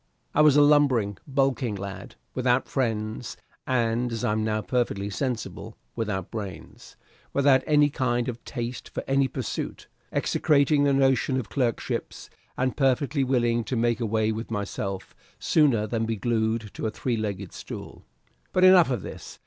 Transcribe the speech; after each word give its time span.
I 0.33 0.41
was 0.41 0.55
a 0.57 0.63
lumbering, 0.63 1.19
bulking 1.27 1.75
lad, 1.75 2.15
without 2.33 2.67
friends, 2.67 3.37
and, 3.67 4.11
as 4.11 4.23
I 4.23 4.31
am 4.31 4.43
now 4.43 4.63
perfectly 4.63 5.11
sensible, 5.11 5.77
without 5.95 6.31
brains, 6.31 6.95
without 7.33 7.61
any 7.67 7.91
kind 7.91 8.27
of 8.27 8.43
taste 8.43 8.89
for 8.89 9.03
any 9.07 9.27
pursuit, 9.27 9.87
execrating 10.11 10.85
the 10.85 10.93
notion 10.93 11.39
of 11.39 11.49
clerkships, 11.51 12.31
and 12.57 12.75
perfectly 12.75 13.23
willing 13.23 13.63
to 13.65 13.75
make 13.75 13.99
away 13.99 14.31
with 14.31 14.49
myself 14.49 15.15
sooner 15.37 15.85
than 15.85 16.07
be 16.07 16.15
glued 16.15 16.71
to 16.73 16.87
a 16.87 16.89
three 16.89 17.15
legged 17.15 17.53
stool. 17.53 18.03
But 18.53 18.63
enough 18.63 18.89
of 18.89 19.03
this. 19.03 19.37